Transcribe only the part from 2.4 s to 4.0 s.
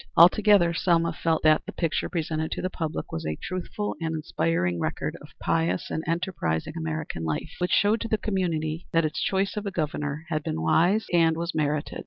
to the public was a truthful